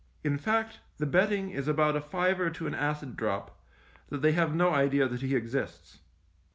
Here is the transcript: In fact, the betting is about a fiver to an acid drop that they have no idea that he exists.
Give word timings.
In 0.23 0.39
fact, 0.39 0.79
the 0.97 1.05
betting 1.05 1.51
is 1.51 1.67
about 1.67 1.95
a 1.95 2.01
fiver 2.01 2.49
to 2.49 2.65
an 2.65 2.73
acid 2.73 3.15
drop 3.15 3.55
that 4.09 4.23
they 4.23 4.31
have 4.31 4.55
no 4.55 4.73
idea 4.73 5.07
that 5.07 5.21
he 5.21 5.35
exists. 5.35 5.99